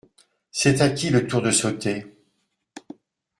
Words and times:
C’est 0.49 0.81
à 0.81 0.89
qui 0.89 1.11
le 1.11 1.27
tour 1.27 1.43
de 1.43 1.51
sauter? 1.51 2.07